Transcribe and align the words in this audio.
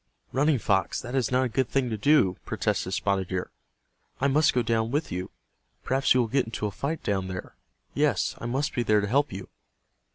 "Running 0.31 0.57
Fox, 0.57 0.99
that 1.01 1.13
is 1.13 1.29
not 1.29 1.45
a 1.45 1.49
good 1.49 1.69
thing 1.69 1.91
to 1.91 1.95
do," 1.97 2.35
protested 2.43 2.93
Spotted 2.93 3.27
Deer. 3.27 3.51
"I 4.19 4.27
must 4.27 4.51
go 4.51 4.83
with 4.83 5.11
you. 5.11 5.29
Perhaps 5.83 6.15
you 6.15 6.21
will 6.21 6.27
get 6.27 6.45
into 6.45 6.65
a 6.65 6.71
fight 6.71 7.03
down 7.03 7.27
there. 7.27 7.55
Yes, 7.93 8.33
I 8.39 8.47
must 8.47 8.73
be 8.73 8.81
there 8.81 9.01
to 9.01 9.07
help 9.07 9.31
you." 9.31 9.47